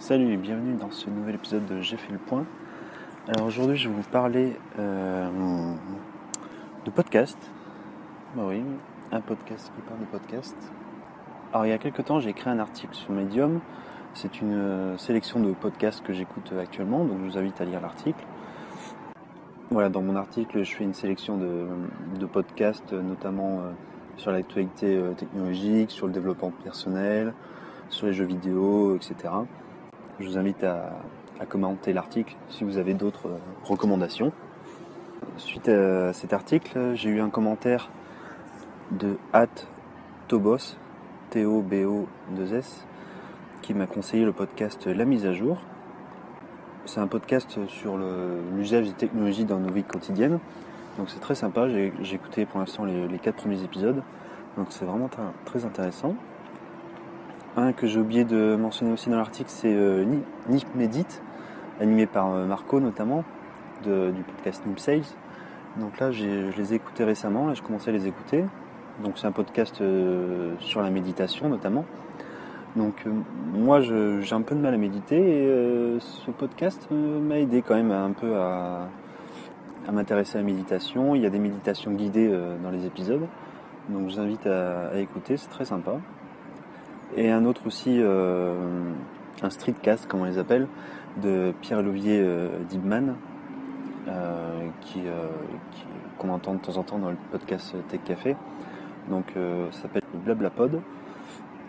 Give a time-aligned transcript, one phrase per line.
[0.00, 2.46] Salut et bienvenue dans ce nouvel épisode de J'ai fait le point.
[3.28, 5.74] Alors aujourd'hui je vais vous parler euh,
[6.86, 7.36] de podcast.
[8.34, 8.62] Bah oui,
[9.12, 10.56] un podcast qui parle de podcast.
[11.52, 13.60] Alors il y a quelques temps j'ai écrit un article sur Medium.
[14.14, 17.82] C'est une euh, sélection de podcasts que j'écoute actuellement, donc je vous invite à lire
[17.82, 18.24] l'article.
[19.70, 23.70] Voilà, dans mon article je fais une sélection de, podcasts, notamment euh,
[24.16, 27.34] sur l'actualité technologique, sur le développement personnel,
[27.90, 29.28] sur les jeux vidéo, etc.
[30.20, 30.92] Je vous invite à,
[31.48, 34.32] commenter l'article si vous avez d'autres euh, recommandations.
[35.38, 37.88] Suite à cet article, j'ai eu un commentaire
[38.90, 39.46] de At
[40.28, 40.76] Tobos,
[41.30, 42.84] T-O-B-O-2-S,
[43.62, 45.62] qui m'a conseillé le podcast La mise à jour.
[46.84, 47.96] C'est un podcast sur
[48.54, 50.38] l'usage des technologies dans nos vies quotidiennes.
[50.98, 54.02] Donc c'est très sympa, j'ai écouté pour l'instant les, les, quatre premiers épisodes.
[54.58, 55.08] Donc c'est vraiment
[55.46, 56.14] très intéressant.
[57.56, 60.04] Un que j'ai oublié de mentionner aussi dans l'article, c'est euh,
[60.48, 61.06] Nip Medit,
[61.80, 63.24] animé par euh, Marco notamment,
[63.82, 65.02] du podcast Nip Sales.
[65.76, 68.44] Donc là, je les ai écoutés récemment, je commençais à les écouter.
[69.02, 71.84] Donc c'est un podcast euh, sur la méditation notamment.
[72.76, 73.04] Donc
[73.52, 77.90] moi, j'ai un peu de mal à méditer et ce podcast m'a aidé quand même
[77.90, 78.86] un peu à,
[79.90, 81.16] m'intéresser à la méditation.
[81.16, 83.26] Il y a des méditations guidées dans les épisodes.
[83.88, 85.96] Donc je vous invite à écouter, c'est très sympa
[87.16, 88.54] et un autre aussi, euh,
[89.42, 90.68] un streetcast, comme on les appelle,
[91.20, 93.16] de Pierre-Louvier euh, Dibman,
[94.08, 94.68] euh,
[96.18, 98.36] qu'on entend de temps en temps dans le podcast Tech Café.
[99.08, 99.34] Donc
[99.72, 100.80] ça s'appelle Blablapod.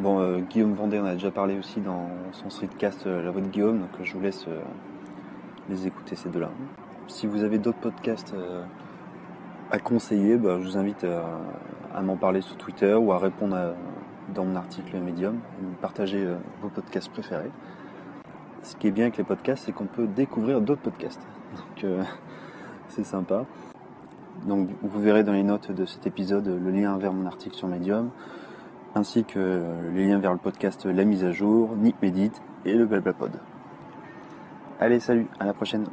[0.00, 3.80] Bon, Guillaume Vendée en a déjà parlé aussi dans son streetcast La Voix de Guillaume,
[3.80, 4.46] donc je vous laisse
[5.68, 6.50] les écouter ces deux-là.
[7.06, 8.34] Si vous avez d'autres podcasts
[9.70, 11.04] à conseiller, bah, je vous invite
[11.94, 13.74] à m'en parler sur Twitter ou à répondre à,
[14.34, 17.50] dans mon article Medium et partager euh, vos podcasts préférés.
[18.62, 21.26] Ce qui est bien avec les podcasts, c'est qu'on peut découvrir d'autres podcasts.
[21.56, 22.02] Donc euh,
[22.88, 23.44] c'est sympa.
[24.46, 27.68] Donc vous verrez dans les notes de cet épisode le lien vers mon article sur
[27.68, 28.10] Medium,
[28.94, 32.32] ainsi que les liens vers le podcast La mise à jour, Nick Medit
[32.64, 33.32] et le Blablapod.
[34.80, 35.86] Allez, salut, à la prochaine.